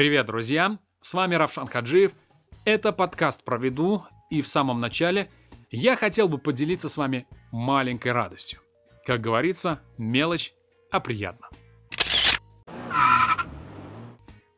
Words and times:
Привет, 0.00 0.24
друзья! 0.24 0.78
С 1.02 1.12
вами 1.12 1.34
Равшан 1.34 1.66
Хаджиев. 1.66 2.12
Это 2.64 2.90
подкаст 2.90 3.44
про 3.44 3.58
виду, 3.58 4.06
и 4.30 4.40
в 4.40 4.48
самом 4.48 4.80
начале 4.80 5.28
я 5.70 5.94
хотел 5.94 6.26
бы 6.26 6.38
поделиться 6.38 6.88
с 6.88 6.96
вами 6.96 7.26
маленькой 7.52 8.12
радостью. 8.12 8.60
Как 9.04 9.20
говорится, 9.20 9.82
мелочь, 9.98 10.54
а 10.90 11.00
приятно. 11.00 11.50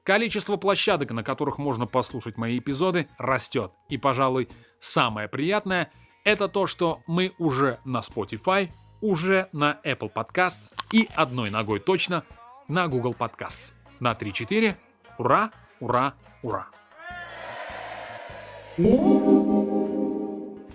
Количество 0.05 0.57
площадок, 0.59 1.11
на 1.11 1.25
которых 1.25 1.59
можно 1.59 1.87
послушать 1.87 2.37
мои 2.39 2.61
эпизоды, 2.61 3.09
растет. 3.19 3.73
И, 3.89 3.99
пожалуй, 3.99 4.49
самое 4.79 5.27
приятное– 5.27 5.91
это 6.25 6.47
то, 6.47 6.69
что 6.69 7.01
мы 7.09 7.35
уже 7.41 7.81
на 7.85 7.99
Spotify, 7.99 8.71
уже 9.01 9.49
на 9.53 9.81
Apple 9.85 10.13
Podcasts 10.15 10.71
и 10.93 11.09
одной 11.17 11.51
ногой 11.51 11.81
точно 11.81 12.23
на 12.69 12.87
Google 12.87 13.17
Podcasts. 13.19 13.73
На 13.99 14.13
3-4 14.13 14.77
Ура, 15.19 15.51
ура, 15.81 16.15
ура. 16.43 16.67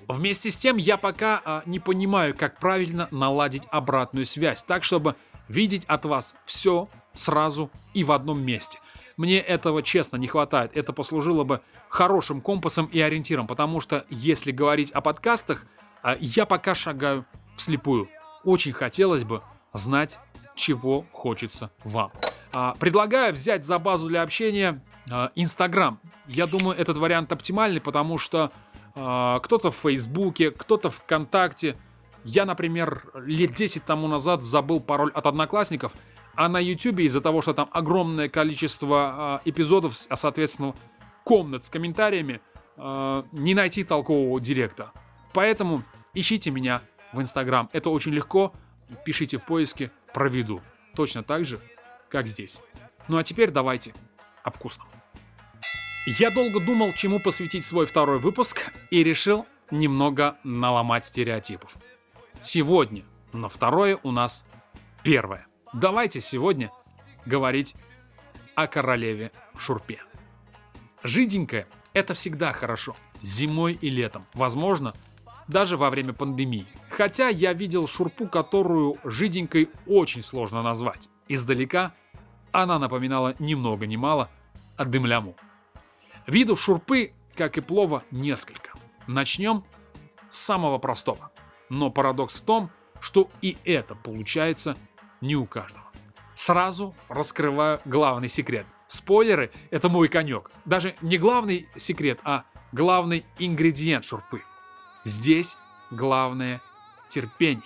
Вместе 0.08 0.52
с 0.52 0.56
тем 0.56 0.78
я 0.78 0.98
пока 0.98 1.42
а, 1.44 1.64
не 1.66 1.80
понимаю, 1.80 2.36
как 2.36 2.60
правильно 2.60 3.08
наладить 3.12 3.64
обратную 3.72 4.26
связь, 4.26 4.64
так 4.64 4.84
чтобы 4.84 5.16
видеть 5.48 5.84
от 5.86 6.06
вас 6.06 6.36
все 6.46 6.90
сразу 7.14 7.72
и 7.94 8.04
в 8.04 8.12
одном 8.12 8.42
месте. 8.42 8.80
Мне 9.18 9.40
этого 9.40 9.82
честно 9.82 10.18
не 10.18 10.28
хватает. 10.28 10.78
Это 10.78 10.94
послужило 10.94 11.44
бы 11.44 11.62
хорошим 11.90 12.40
компасом 12.42 12.86
и 12.86 13.00
ориентиром, 13.02 13.48
потому 13.48 13.82
что 13.82 14.06
если 14.10 14.52
говорить 14.52 14.92
о 14.92 15.02
подкастах, 15.02 15.66
а, 16.04 16.16
я 16.20 16.46
пока 16.46 16.76
шагаю 16.76 17.26
вслепую. 17.58 18.10
Очень 18.44 18.74
хотелось 18.74 19.24
бы 19.24 19.42
знать, 19.74 20.20
чего 20.56 21.06
хочется 21.12 21.72
вам. 21.84 22.12
А, 22.60 22.74
предлагаю 22.80 23.34
взять 23.34 23.64
за 23.64 23.78
базу 23.78 24.08
для 24.08 24.24
общения 24.24 24.82
а, 25.12 25.32
Инстаграм. 25.36 26.00
Я 26.26 26.48
думаю, 26.48 26.76
этот 26.76 26.98
вариант 26.98 27.32
оптимальный, 27.32 27.80
потому 27.80 28.18
что 28.18 28.52
а, 28.96 29.40
кто-то 29.42 29.70
в 29.70 29.76
Фейсбуке, 29.76 30.50
кто-то 30.50 30.90
ВКонтакте. 30.90 31.78
Я, 32.24 32.46
например, 32.46 33.04
лет 33.14 33.54
10 33.54 33.84
тому 33.84 34.08
назад 34.08 34.42
забыл 34.42 34.80
пароль 34.80 35.12
от 35.14 35.28
одноклассников, 35.28 35.94
а 36.34 36.50
на 36.50 36.58
Ютубе 36.58 37.06
из-за 37.06 37.22
того, 37.22 37.44
что 37.44 37.54
там 37.54 37.70
огромное 37.74 38.28
количество 38.28 39.40
эпизодов, 39.46 39.96
а 40.10 40.16
соответственно 40.16 40.74
комнат 41.24 41.64
с 41.64 41.70
комментариями, 41.70 42.42
не 42.76 43.54
найти 43.54 43.84
толкового 43.84 44.42
директа. 44.42 44.92
Поэтому 45.32 45.84
ищите 46.16 46.50
меня 46.50 46.82
в 47.14 47.22
Инстаграм. 47.22 47.70
Это 47.72 47.92
очень 47.92 48.14
легко. 48.14 48.52
Пишите 49.06 49.38
в 49.38 49.46
поиске 49.46 49.92
«Проведу». 50.12 50.62
Точно 50.96 51.22
так 51.22 51.46
же 51.46 51.62
как 52.10 52.28
здесь. 52.28 52.62
Ну 53.08 53.18
а 53.18 53.24
теперь 53.24 53.52
давайте 53.52 53.94
об 54.44 54.56
вкусном. 54.56 54.88
Я 56.06 56.32
долго 56.32 56.60
думал, 56.60 56.94
чему 56.94 57.20
посвятить 57.20 57.66
свой 57.66 57.86
второй 57.86 58.20
выпуск, 58.20 58.72
и 58.92 59.04
решил 59.04 59.46
немного 59.72 60.38
наломать 60.44 61.06
стереотипов. 61.06 61.76
Сегодня 62.42 63.04
на 63.34 63.50
второе 63.50 64.00
у 64.04 64.12
нас 64.12 64.46
первое. 65.04 65.48
Давайте 65.74 66.22
сегодня 66.22 66.72
говорить 67.26 67.76
о 68.56 68.68
королеве 68.68 69.32
Шурпе. 69.58 70.02
Жиденькая– 71.04 71.68
это 71.94 72.14
всегда 72.14 72.54
хорошо, 72.54 72.96
зимой 73.22 73.74
и 73.74 73.90
летом, 73.90 74.24
возможно, 74.34 74.94
даже 75.48 75.78
во 75.78 75.90
время 75.90 76.14
пандемии. 76.14 76.68
Хотя 76.90 77.28
я 77.30 77.54
видел 77.54 77.88
шурпу, 77.88 78.28
которую 78.28 78.98
жиденькой 79.04 79.70
очень 79.86 80.24
сложно 80.24 80.62
назвать. 80.62 81.10
Издалека 81.28 81.94
она 82.52 82.80
напоминала 82.80 83.36
ни 83.40 83.54
много 83.54 83.86
ни 83.86 83.96
мало 83.96 84.30
дымляму. 84.78 85.36
Видов 86.26 86.60
шурпы, 86.60 87.14
как 87.36 87.58
и 87.58 87.62
плова, 87.62 88.04
несколько. 88.12 88.72
Начнем 89.08 89.64
с 90.30 90.40
самого 90.40 90.78
простого. 90.78 91.32
Но 91.70 91.90
парадокс 91.90 92.42
в 92.42 92.46
том, 92.46 92.70
что 93.00 93.30
и 93.42 93.58
это 93.64 93.96
получается 93.96 94.78
не 95.22 95.36
у 95.36 95.46
каждого. 95.46 95.86
Сразу 96.36 96.96
раскрываю 97.10 97.82
главный 97.86 98.30
секрет. 98.30 98.66
Спойлеры– 98.88 99.52
это 99.72 99.90
мой 99.90 100.08
конек. 100.08 100.52
Даже 100.66 100.96
не 101.02 101.18
главный 101.18 101.68
секрет, 101.76 102.20
а 102.24 102.46
главный 102.72 103.26
ингредиент 103.38 104.06
шурпы. 104.06 104.44
Здесь 105.04 105.58
главное 105.92 106.62
терпение. 107.10 107.64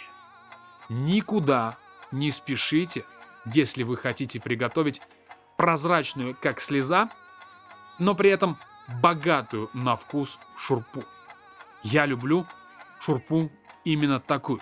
Никуда 0.90 1.78
не 2.12 2.32
спешите 2.32 3.06
если 3.46 3.84
вы 3.84 3.98
хотите 3.98 4.40
приготовить 4.40 5.02
прозрачную, 5.58 6.36
как 6.40 6.60
слеза, 6.60 7.10
но 8.00 8.16
при 8.16 8.30
этом 8.30 8.58
богатую 9.02 9.70
на 9.74 9.96
вкус 9.96 10.40
шурпу. 10.58 11.04
Я 11.84 12.06
люблю 12.06 12.46
шурпу 13.00 13.52
именно 13.84 14.20
такую, 14.20 14.62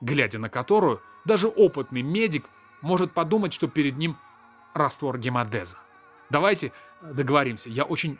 глядя 0.00 0.38
на 0.38 0.48
которую 0.48 1.02
даже 1.24 1.48
опытный 1.48 2.02
медик 2.02 2.46
может 2.80 3.12
подумать, 3.12 3.52
что 3.52 3.68
перед 3.68 3.96
ним 3.96 4.16
раствор 4.74 5.18
гемодеза. 5.18 5.78
Давайте 6.30 6.72
договоримся. 7.02 7.68
Я 7.70 7.84
очень 7.84 8.18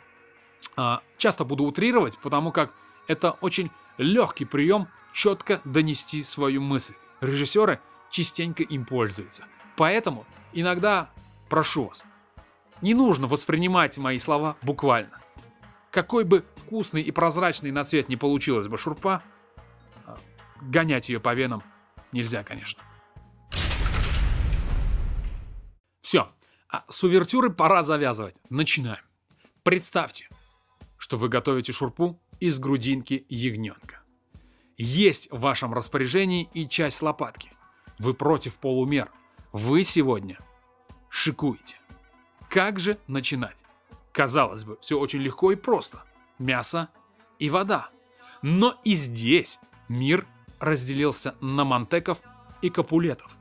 э, 0.77 0.97
часто 1.17 1.45
буду 1.45 1.63
утрировать, 1.63 2.17
потому 2.17 2.51
как 2.51 2.73
это 3.07 3.31
очень 3.41 3.71
легкий 3.97 4.45
прием 4.45 4.87
четко 5.13 5.61
донести 5.63 6.23
свою 6.23 6.61
мысль. 6.61 6.93
Режиссеры 7.21 7.79
частенько 8.11 8.63
им 8.63 8.85
пользуются. 8.85 9.45
Поэтому 9.79 10.25
иногда 10.51 11.09
прошу 11.47 11.85
вас, 11.85 12.03
не 12.81 12.93
нужно 12.93 13.27
воспринимать 13.27 13.97
мои 13.97 14.19
слова 14.19 14.57
буквально. 14.61 15.21
Какой 15.89 16.25
бы 16.25 16.45
вкусный 16.57 17.01
и 17.01 17.11
прозрачный 17.11 17.71
на 17.71 17.85
цвет 17.85 18.09
не 18.09 18.17
получилась 18.17 18.67
бы 18.67 18.77
шурпа, 18.77 19.23
а, 20.05 20.17
гонять 20.59 21.07
ее 21.07 21.21
по 21.21 21.33
венам 21.33 21.63
нельзя, 22.11 22.43
конечно. 22.43 22.83
Все, 26.01 26.29
а 26.67 26.83
с 26.89 27.01
увертюры 27.05 27.49
пора 27.49 27.81
завязывать. 27.83 28.35
Начинаем. 28.49 29.05
Представьте, 29.63 30.27
что 30.97 31.15
вы 31.17 31.29
готовите 31.29 31.71
шурпу 31.71 32.19
из 32.41 32.59
грудинки 32.59 33.25
ягненка. 33.29 34.03
Есть 34.75 35.31
в 35.31 35.39
вашем 35.39 35.73
распоряжении 35.73 36.49
и 36.53 36.67
часть 36.67 37.01
лопатки. 37.01 37.53
Вы 37.97 38.13
против 38.13 38.55
полумер, 38.55 39.09
вы 39.51 39.83
сегодня 39.83 40.37
шикуете. 41.09 41.77
Как 42.49 42.79
же 42.79 42.97
начинать? 43.07 43.55
Казалось 44.11 44.63
бы, 44.63 44.77
все 44.81 44.99
очень 44.99 45.19
легко 45.19 45.51
и 45.51 45.55
просто. 45.55 46.03
Мясо 46.37 46.89
и 47.37 47.49
вода. 47.49 47.89
Но 48.41 48.75
и 48.83 48.93
здесь 48.93 49.59
мир 49.87 50.25
разделился 50.59 51.35
на 51.41 51.63
мантеков 51.63 52.19
и 52.61 52.69
капулетов. 52.69 53.31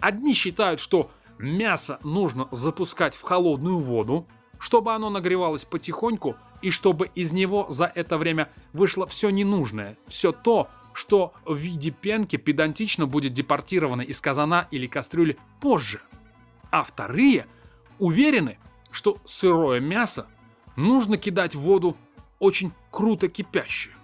Одни 0.00 0.34
считают, 0.34 0.80
что 0.80 1.10
мясо 1.38 1.98
нужно 2.02 2.48
запускать 2.52 3.16
в 3.16 3.22
холодную 3.22 3.78
воду, 3.78 4.26
чтобы 4.58 4.94
оно 4.94 5.10
нагревалось 5.10 5.64
потихоньку 5.64 6.36
и 6.62 6.70
чтобы 6.70 7.10
из 7.14 7.32
него 7.32 7.66
за 7.68 7.86
это 7.86 8.18
время 8.18 8.50
вышло 8.72 9.06
все 9.06 9.30
ненужное, 9.30 9.96
все 10.08 10.32
то, 10.32 10.68
что 10.98 11.32
в 11.44 11.54
виде 11.54 11.92
пенки 11.92 12.34
педантично 12.34 13.06
будет 13.06 13.32
депортировано 13.32 14.02
из 14.02 14.20
казана 14.20 14.66
или 14.72 14.88
кастрюли 14.88 15.38
позже. 15.60 16.00
А 16.72 16.82
вторые 16.82 17.46
уверены, 18.00 18.58
что 18.90 19.18
сырое 19.24 19.78
мясо 19.78 20.26
нужно 20.74 21.16
кидать 21.16 21.54
в 21.54 21.60
воду 21.60 21.96
очень 22.40 22.72
круто 22.90 23.28
кипящую. 23.28 23.94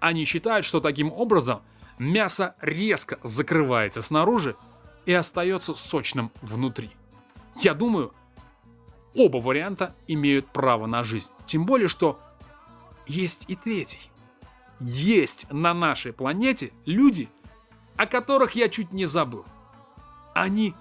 Они 0.00 0.24
считают, 0.24 0.64
что 0.64 0.80
таким 0.80 1.12
образом 1.12 1.60
мясо 1.98 2.56
резко 2.62 3.18
закрывается 3.22 4.00
снаружи 4.00 4.56
и 5.04 5.12
остается 5.12 5.74
сочным 5.74 6.32
внутри. 6.40 6.90
Я 7.60 7.74
думаю, 7.74 8.14
оба 9.14 9.36
варианта 9.36 9.94
имеют 10.06 10.46
право 10.46 10.86
на 10.86 11.04
жизнь. 11.04 11.28
Тем 11.46 11.66
более, 11.66 11.88
что 11.88 12.18
есть 13.06 13.44
и 13.46 13.56
третий 13.56 14.10
есть 14.80 15.46
на 15.50 15.74
нашей 15.74 16.12
планете 16.12 16.72
люди, 16.84 17.28
о 17.96 18.06
которых 18.06 18.54
я 18.54 18.68
чуть 18.68 18.92
не 18.92 19.06
забыл. 19.06 19.44
Они 20.34 20.74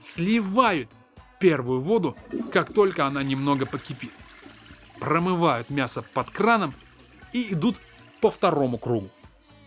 сливают 0.00 0.90
первую 1.38 1.80
воду, 1.80 2.16
как 2.52 2.72
только 2.72 3.06
она 3.06 3.22
немного 3.22 3.66
покипит. 3.66 4.12
Промывают 4.98 5.70
мясо 5.70 6.02
под 6.14 6.30
краном 6.30 6.74
и 7.32 7.52
идут 7.52 7.76
по 8.20 8.30
второму 8.30 8.78
кругу. 8.78 9.10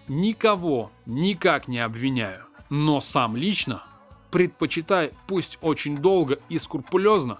Никого 0.07 0.91
никак 1.05 1.67
не 1.67 1.79
обвиняю, 1.79 2.45
но 2.69 2.99
сам 2.99 3.37
лично 3.37 3.83
предпочитаю, 4.31 5.11
пусть 5.27 5.57
очень 5.61 5.97
долго 5.97 6.39
и 6.49 6.59
скрупулезно, 6.59 7.39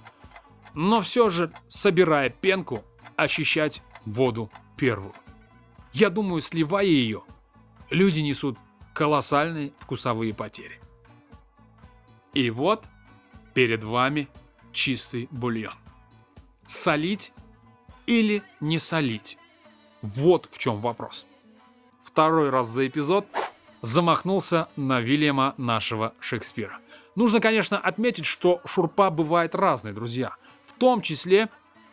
но 0.73 1.01
все 1.01 1.29
же, 1.29 1.51
собирая 1.67 2.29
пенку, 2.29 2.83
ощущать 3.15 3.81
воду 4.05 4.49
первую. 4.77 5.13
Я 5.93 6.09
думаю, 6.09 6.41
сливая 6.41 6.85
ее, 6.85 7.23
люди 7.89 8.19
несут 8.19 8.57
колоссальные 8.93 9.73
вкусовые 9.79 10.33
потери. 10.33 10.79
И 12.33 12.49
вот 12.49 12.85
перед 13.53 13.83
вами 13.83 14.27
чистый 14.71 15.27
бульон. 15.31 15.73
Солить 16.67 17.33
или 18.05 18.43
не 18.59 18.77
солить? 18.77 19.37
Вот 20.01 20.47
в 20.51 20.59
чем 20.59 20.79
вопрос. 20.79 21.25
Второй 21.99 22.49
раз 22.49 22.67
за 22.67 22.87
эпизод 22.87 23.25
замахнулся 23.81 24.69
на 24.75 24.99
Вильяма 24.99 25.55
нашего 25.57 26.13
Шекспира. 26.19 26.79
Нужно, 27.15 27.39
конечно, 27.39 27.77
отметить, 27.77 28.25
что 28.25 28.61
шурпа 28.65 29.09
бывает 29.09 29.55
разной, 29.55 29.93
друзья, 29.93 30.35
в 30.67 30.79
том 30.79 31.01
числе 31.01 31.49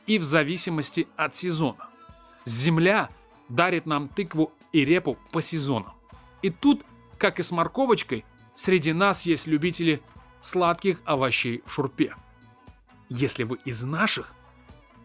и 0.06 0.18
в 0.18 0.24
зависимости 0.24 1.08
от 1.16 1.34
сезона. 1.34 1.88
Земля 2.44 3.08
дарит 3.48 3.86
нам 3.86 4.08
тыкву 4.08 4.52
и 4.72 4.84
репу 4.84 5.18
по 5.32 5.42
сезонам. 5.42 5.92
И 6.42 6.50
тут, 6.50 6.84
как 7.18 7.38
и 7.38 7.42
с 7.42 7.50
морковочкой, 7.50 8.24
среди 8.54 8.92
нас 8.92 9.22
есть 9.22 9.46
любители 9.46 10.02
сладких 10.42 11.00
овощей 11.04 11.62
в 11.66 11.72
шурпе. 11.72 12.14
Если 13.08 13.44
вы 13.44 13.58
из 13.64 13.82
наших, 13.82 14.32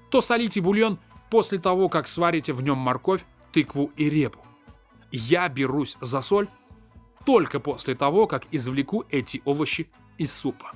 то 0.09 0.21
солите 0.21 0.61
бульон 0.61 0.99
после 1.29 1.59
того, 1.59 1.89
как 1.89 2.07
сварите 2.07 2.53
в 2.53 2.61
нем 2.61 2.77
морковь, 2.77 3.23
тыкву 3.51 3.91
и 3.95 4.09
репу. 4.09 4.39
Я 5.11 5.47
берусь 5.49 5.97
за 6.01 6.21
соль 6.21 6.47
только 7.25 7.59
после 7.59 7.95
того, 7.95 8.27
как 8.27 8.43
извлеку 8.51 9.05
эти 9.09 9.41
овощи 9.45 9.89
из 10.17 10.33
супа. 10.33 10.71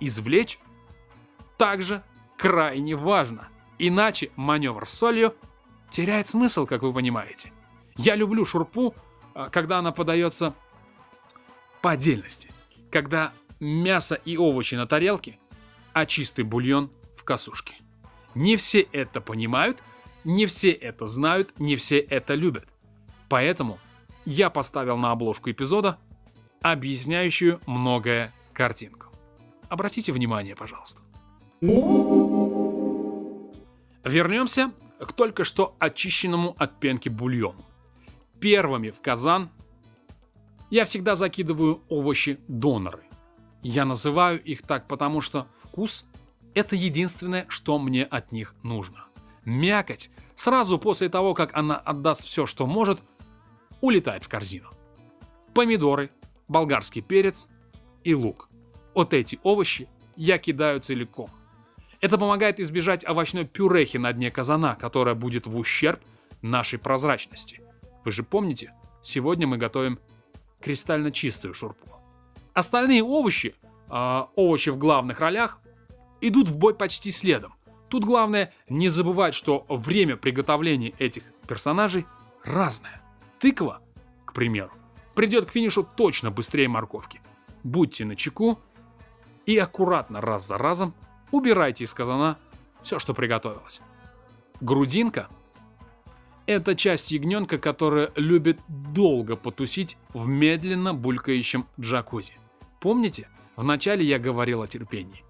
Извлечь 0.00 0.58
также 1.56 2.02
крайне 2.36 2.96
важно, 2.96 3.48
иначе 3.78 4.30
маневр 4.36 4.86
с 4.86 4.92
солью 4.92 5.34
теряет 5.90 6.28
смысл, 6.28 6.66
как 6.66 6.82
вы 6.82 6.92
понимаете. 6.92 7.52
Я 7.96 8.14
люблю 8.14 8.44
шурпу, 8.44 8.94
а, 9.34 9.48
когда 9.50 9.78
она 9.78 9.92
подается 9.92 10.54
по 11.82 11.92
отдельности, 11.92 12.50
когда 12.90 13.32
мясо 13.60 14.14
и 14.14 14.36
овощи 14.36 14.74
на 14.74 14.86
тарелке, 14.86 15.38
а 15.92 16.06
чистый 16.06 16.44
бульон 16.44 16.90
в 17.16 17.24
косушке. 17.24 17.74
Не 18.34 18.56
все 18.56 18.80
это 18.92 19.20
понимают, 19.20 19.78
не 20.24 20.46
все 20.46 20.70
это 20.70 21.06
знают, 21.06 21.58
не 21.58 21.76
все 21.76 21.98
это 21.98 22.34
любят. 22.34 22.68
Поэтому 23.28 23.78
я 24.24 24.50
поставил 24.50 24.96
на 24.98 25.12
обложку 25.12 25.50
эпизода 25.50 25.98
объясняющую 26.60 27.60
многое 27.66 28.32
картинку. 28.52 29.06
Обратите 29.68 30.12
внимание, 30.12 30.54
пожалуйста. 30.54 31.00
Вернемся 34.04 34.72
к 34.98 35.12
только 35.12 35.44
что 35.44 35.76
очищенному 35.78 36.54
от 36.58 36.78
пенки 36.78 37.08
бульону. 37.08 37.64
Первыми 38.40 38.90
в 38.90 39.00
казан 39.00 39.50
я 40.70 40.84
всегда 40.84 41.14
закидываю 41.14 41.82
овощи-доноры. 41.88 43.04
Я 43.62 43.84
называю 43.84 44.42
их 44.42 44.62
так, 44.62 44.86
потому 44.86 45.20
что 45.20 45.46
вкус– 45.62 46.04
это 46.54 46.76
единственное, 46.76 47.46
что 47.48 47.78
мне 47.78 48.04
от 48.04 48.32
них 48.32 48.54
нужно. 48.62 49.04
Мякоть 49.44 50.10
сразу 50.34 50.78
после 50.78 51.08
того, 51.08 51.34
как 51.34 51.56
она 51.56 51.76
отдаст 51.76 52.22
все, 52.22 52.46
что 52.46 52.66
может, 52.66 53.00
улетает 53.80 54.24
в 54.24 54.28
корзину. 54.28 54.70
Помидоры, 55.54 56.10
болгарский 56.48 57.02
перец 57.02 57.46
и 58.04 58.14
лук. 58.14 58.48
Вот 58.94 59.12
эти 59.12 59.38
овощи 59.42 59.88
я 60.16 60.38
кидаю 60.38 60.80
целиком. 60.80 61.30
Это 62.00 62.18
помогает 62.18 62.60
избежать 62.60 63.04
овощной 63.04 63.44
пюрехи 63.44 63.96
на 63.96 64.12
дне 64.12 64.30
казана, 64.30 64.74
которая 64.76 65.14
будет 65.14 65.46
в 65.46 65.56
ущерб 65.56 66.00
нашей 66.42 66.78
прозрачности. 66.78 67.60
Вы 68.04 68.12
же 68.12 68.22
помните, 68.22 68.72
сегодня 69.02 69.46
мы 69.46 69.56
готовим 69.56 69.98
кристально 70.60 71.10
чистую 71.10 71.54
шурпу. 71.54 71.88
Остальные 72.52 73.02
овощи, 73.02 73.54
э, 73.90 74.22
овощи 74.34 74.70
в 74.70 74.78
главных 74.78 75.20
ролях, 75.20 75.58
идут 76.20 76.48
в 76.48 76.56
бой 76.56 76.74
почти 76.74 77.12
следом. 77.12 77.54
Тут 77.88 78.04
главное 78.04 78.52
не 78.68 78.88
забывать, 78.88 79.34
что 79.34 79.64
время 79.68 80.16
приготовления 80.16 80.94
этих 80.98 81.22
персонажей 81.46 82.06
разное. 82.42 83.00
Тыква, 83.38 83.80
к 84.24 84.32
примеру, 84.32 84.72
придет 85.14 85.46
к 85.46 85.52
финишу 85.52 85.86
точно 85.96 86.30
быстрее 86.30 86.68
морковки. 86.68 87.20
Будьте 87.62 88.04
начеку 88.04 88.60
и 89.44 89.56
аккуратно 89.56 90.20
раз 90.20 90.46
за 90.46 90.58
разом 90.58 90.94
убирайте 91.30 91.84
из 91.84 91.94
казана 91.94 92.38
все, 92.82 92.98
что 92.98 93.14
приготовилось. 93.14 93.80
Грудинка– 94.60 95.28
это 96.46 96.74
часть 96.76 97.10
ягненка, 97.10 97.58
которая 97.58 98.12
любит 98.14 98.58
долго 98.68 99.36
потусить 99.36 99.96
в 100.14 100.26
медленно 100.28 100.94
булькающем 100.94 101.66
джакузи. 101.78 102.34
Помните, 102.80 103.28
вначале 103.56 104.04
я 104.04 104.18
говорил 104.18 104.62
о 104.62 104.68
терпении. 104.68 105.24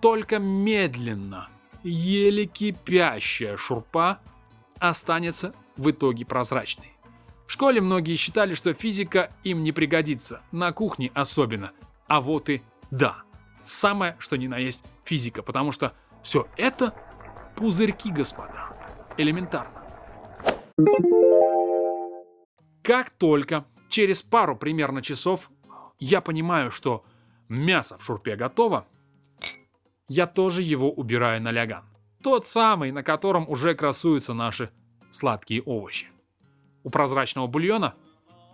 Только 0.00 0.38
медленно, 0.38 1.48
еле 1.82 2.46
кипящая 2.46 3.56
шурпа 3.56 4.20
останется 4.78 5.54
в 5.76 5.90
итоге 5.90 6.24
прозрачной. 6.24 6.92
В 7.46 7.52
школе 7.52 7.80
многие 7.80 8.16
считали, 8.16 8.54
что 8.54 8.72
физика 8.72 9.30
им 9.42 9.62
не 9.62 9.72
пригодится, 9.72 10.42
на 10.52 10.72
кухне 10.72 11.10
особенно. 11.14 11.72
А 12.06 12.20
вот 12.20 12.48
и 12.48 12.62
да, 12.90 13.23
самое 13.66 14.16
что 14.18 14.36
ни 14.36 14.46
на 14.46 14.58
есть 14.58 14.82
физика, 15.04 15.42
потому 15.42 15.72
что 15.72 15.94
все 16.22 16.46
это 16.56 16.94
пузырьки, 17.56 18.10
господа. 18.10 18.76
Элементарно. 19.16 19.82
Как 22.82 23.10
только 23.10 23.64
через 23.88 24.22
пару 24.22 24.56
примерно 24.56 25.02
часов 25.02 25.50
я 25.98 26.20
понимаю, 26.20 26.70
что 26.70 27.04
мясо 27.48 27.96
в 27.98 28.04
шурпе 28.04 28.36
готово, 28.36 28.86
я 30.08 30.26
тоже 30.26 30.62
его 30.62 30.92
убираю 30.92 31.40
на 31.40 31.50
ляган. 31.50 31.84
Тот 32.22 32.46
самый, 32.46 32.90
на 32.90 33.02
котором 33.02 33.48
уже 33.48 33.74
красуются 33.74 34.34
наши 34.34 34.70
сладкие 35.12 35.62
овощи. 35.62 36.08
У 36.82 36.90
прозрачного 36.90 37.46
бульона 37.46 37.94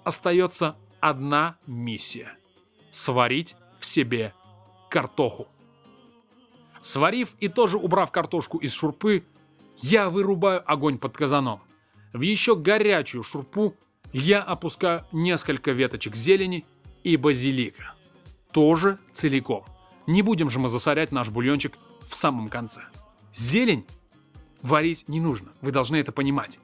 остается 0.04 0.76
одна 1.00 1.56
миссия– 1.66 2.36
сварить 2.90 3.56
в 3.78 3.86
себе 3.86 4.34
картоху. 4.90 5.48
Сварив 6.82 7.34
и 7.40 7.48
тоже 7.48 7.78
убрав 7.78 8.10
картошку 8.10 8.58
из 8.58 8.72
шурпы, 8.72 9.24
я 9.76 10.10
вырубаю 10.10 10.62
огонь 10.70 10.98
под 10.98 11.16
казаном. 11.16 11.60
В 12.12 12.20
еще 12.20 12.56
горячую 12.56 13.22
шурпу 13.22 13.74
я 14.12 14.42
опускаю 14.42 15.06
несколько 15.12 15.70
веточек 15.70 16.16
зелени 16.16 16.66
и 17.04 17.16
базилика. 17.16 17.94
Тоже 18.50 18.98
целиком. 19.14 19.64
Не 20.06 20.22
будем 20.22 20.50
же 20.50 20.58
мы 20.58 20.68
засорять 20.68 21.12
наш 21.12 21.28
бульончик 21.28 21.78
в 22.08 22.14
самом 22.14 22.48
конце. 22.48 22.82
Зелень 23.34 23.86
варить 24.60 25.08
не 25.08 25.20
нужно, 25.20 25.52
вы 25.60 25.70
должны 25.70 25.96
это 25.96 26.12
понимать. 26.12 26.58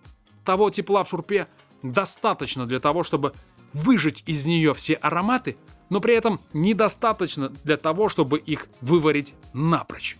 Того 0.44 0.70
тепла 0.70 1.04
в 1.04 1.08
шурпе 1.08 1.46
достаточно 1.82 2.66
для 2.66 2.80
того, 2.80 3.04
чтобы 3.04 3.32
выжать 3.76 4.22
из 4.26 4.46
нее 4.46 4.72
все 4.74 4.94
ароматы, 4.94 5.56
но 5.90 6.00
при 6.00 6.14
этом 6.14 6.40
недостаточно 6.52 7.50
для 7.50 7.76
того, 7.76 8.08
чтобы 8.08 8.38
их 8.38 8.68
выварить 8.80 9.34
напрочь. 9.52 10.16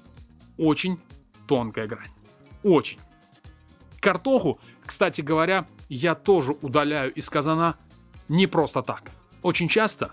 Очень 0.59 0.99
тонкая 1.49 1.87
грань. 1.87 2.11
Очень. 2.63 2.99
Картоху, 4.01 4.61
кстати 4.85 5.23
говоря, 5.23 5.67
я 5.89 6.15
тоже 6.15 6.53
удаляю 6.61 7.13
из 7.15 7.29
казана 7.31 7.77
не 8.29 8.47
просто 8.47 8.83
так. 8.83 9.11
Очень 9.43 9.69
часто 9.69 10.13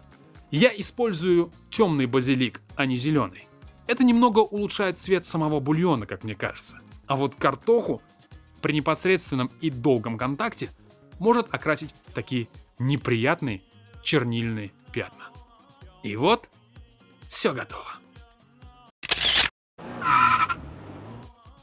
я 0.50 0.70
использую 0.70 1.52
темный 1.70 2.06
базилик, 2.06 2.62
а 2.76 2.86
не 2.86 2.98
зеленый. 2.98 3.48
Это 3.88 4.04
немного 4.04 4.40
улучшает 4.40 5.00
цвет 5.00 5.26
самого 5.26 5.60
бульона, 5.60 6.06
как 6.06 6.24
мне 6.24 6.36
кажется. 6.36 6.80
А 7.08 7.18
вот 7.18 7.36
картоху 7.36 8.02
при 8.62 8.74
непосредственном 8.74 9.52
и 9.60 9.70
долгом 9.70 10.18
контакте 10.18 10.70
может 11.20 11.54
окрасить 11.54 11.94
такие 12.14 12.48
неприятные 12.80 13.62
чернильные 14.04 14.72
пятна. 14.92 15.30
И 16.04 16.16
вот, 16.16 16.50
все 17.30 17.54
готово. 17.54 17.88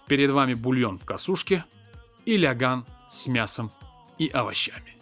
Перед 0.09 0.31
вами 0.31 0.55
бульон 0.55 0.99
в 0.99 1.05
косушке 1.05 1.65
и 2.25 2.37
ляган 2.37 2.85
с 3.11 3.27
мясом 3.27 3.71
и 4.19 4.29
овощами. 4.29 4.97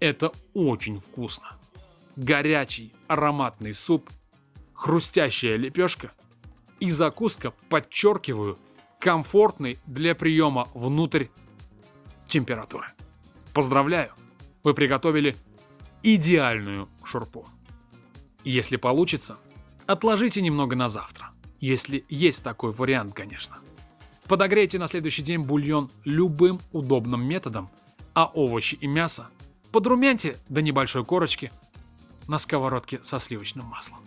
Это 0.00 0.32
очень 0.54 1.00
вкусно. 1.00 1.56
Горячий 2.16 2.92
ароматный 3.06 3.72
суп, 3.72 4.10
хрустящая 4.74 5.56
лепешка 5.56 6.10
и 6.78 6.90
закуска, 6.90 7.52
подчеркиваю, 7.68 8.58
комфортный 8.98 9.78
для 9.86 10.14
приема 10.14 10.68
внутрь 10.74 11.26
температуры. 12.26 12.88
Поздравляю, 13.54 14.12
вы 14.68 14.74
приготовили 14.74 15.34
идеальную 16.02 16.88
шурпу. 17.02 17.48
Если 18.44 18.76
получится, 18.76 19.38
отложите 19.86 20.42
немного 20.42 20.76
на 20.76 20.90
завтра. 20.90 21.30
Если 21.58 22.04
есть 22.10 22.42
такой 22.42 22.72
вариант, 22.72 23.14
конечно. 23.14 23.56
Подогрейте 24.26 24.78
на 24.78 24.86
следующий 24.86 25.22
день 25.22 25.40
бульон 25.40 25.90
любым 26.04 26.60
удобным 26.72 27.26
методом, 27.26 27.70
а 28.12 28.26
овощи 28.26 28.74
и 28.74 28.86
мясо 28.86 29.30
подрумяньте 29.72 30.36
до 30.50 30.60
небольшой 30.60 31.02
корочки 31.02 31.50
на 32.26 32.36
сковородке 32.38 33.02
со 33.02 33.18
сливочным 33.18 33.64
маслом. 33.64 34.00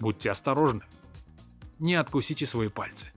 Будьте 0.00 0.32
осторожны, 0.32 0.82
не 1.78 1.94
откусите 1.94 2.44
свои 2.44 2.68
пальцы. 2.68 3.12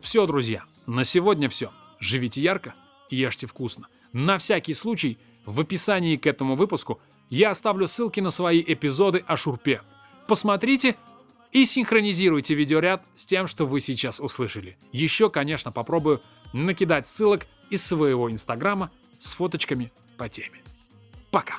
Все, 0.00 0.26
друзья, 0.26 0.64
На 0.86 1.04
сегодня 1.04 1.48
все. 1.48 1.70
Живите 2.00 2.42
ярко 2.42 2.74
ешьте 3.10 3.46
вкусно. 3.46 3.86
На 4.12 4.38
всякий 4.38 4.74
случай, 4.74 5.18
в 5.46 5.60
описании 5.60 6.16
к 6.16 6.26
этому 6.26 6.56
выпуску 6.56 7.00
я 7.30 7.50
оставлю 7.50 7.88
ссылки 7.88 8.20
на 8.20 8.30
свои 8.30 8.62
эпизоды 8.66 9.24
о 9.26 9.36
шурпе. 9.36 9.82
Посмотрите 10.26 10.96
и 11.52 11.66
синхронизируйте 11.66 12.54
видеоряд 12.54 13.04
с 13.14 13.26
тем, 13.26 13.46
что 13.46 13.66
вы 13.66 13.80
сейчас 13.80 14.20
услышали. 14.20 14.76
Еще, 14.92 15.30
конечно, 15.30 15.70
попробую 15.70 16.20
накидать 16.52 17.06
ссылок 17.06 17.46
из 17.70 17.84
своего 17.84 18.30
инстаграма 18.30 18.90
с 19.18 19.32
фоточками 19.32 19.92
по 20.16 20.28
теме. 20.28 20.62
Пока! 21.30 21.58